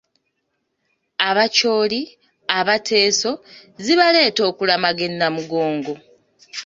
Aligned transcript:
"Abacholi, 1.29 2.01
Abateeso 2.59 3.31
zibaleeta 3.83 4.41
okulamaga 4.49 5.01
e 5.09 5.11
Namugongo." 5.11 5.93